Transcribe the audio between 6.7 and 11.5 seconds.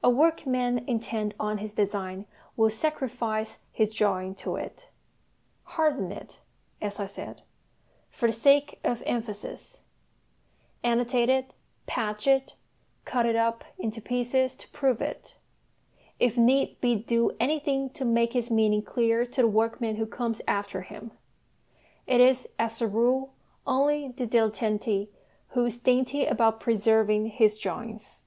as I said, for the sake of emphasis, annotate